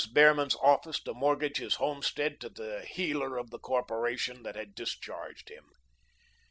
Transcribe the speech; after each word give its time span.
Behrman's 0.15 0.55
office 0.55 0.99
to 1.03 1.13
mortgage 1.13 1.57
his 1.57 1.75
homestead 1.75 2.41
to 2.41 2.49
the 2.49 2.81
heeler 2.89 3.37
of 3.37 3.51
the 3.51 3.59
corporation 3.59 4.41
that 4.41 4.55
had 4.55 4.73
discharged 4.73 5.49
him. 5.49 5.69